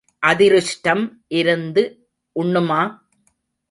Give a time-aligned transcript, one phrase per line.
[0.23, 1.03] அதிருஷ்டம்
[1.27, 1.83] இருந்து
[2.35, 2.81] உண்ணுமா?